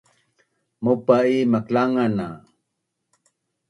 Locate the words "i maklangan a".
1.35-2.29